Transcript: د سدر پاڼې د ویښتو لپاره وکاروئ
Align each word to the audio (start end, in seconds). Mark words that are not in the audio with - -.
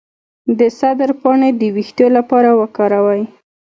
د 0.59 0.61
سدر 0.79 1.09
پاڼې 1.21 1.49
د 1.59 1.61
ویښتو 1.75 2.07
لپاره 2.17 2.49
وکاروئ 2.61 3.21